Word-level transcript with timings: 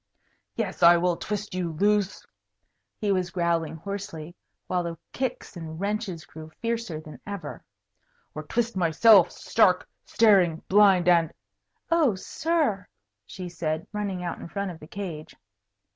"Yes, 0.55 0.81
I 0.81 0.97
will 0.97 1.15
twist 1.15 1.53
you 1.53 1.73
loose," 1.73 2.25
he 2.97 3.11
was 3.11 3.29
growling 3.29 3.75
hoarsely, 3.75 4.33
while 4.65 4.81
the 4.81 4.97
kicks 5.13 5.55
and 5.55 5.79
wrenches 5.79 6.25
grew 6.25 6.49
fiercer 6.59 6.99
than 6.99 7.21
ever, 7.27 7.63
"or 8.33 8.41
twist 8.41 8.75
myself 8.75 9.29
stark, 9.31 9.87
staring 10.03 10.63
blind 10.67 11.07
and" 11.07 11.31
"Oh, 11.91 12.15
sir!" 12.15 12.87
she 13.27 13.47
said, 13.47 13.85
running 13.93 14.23
out 14.23 14.39
in 14.39 14.47
front 14.49 14.71
of 14.71 14.79
the 14.79 14.87
cage. 14.87 15.35